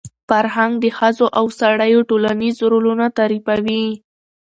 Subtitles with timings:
[0.29, 3.85] فرهنګ د ښځو او سړیو ټولنیز رولونه تعریفوي.